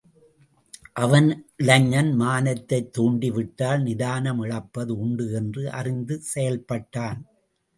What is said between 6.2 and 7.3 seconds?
செயல்பட்டான்.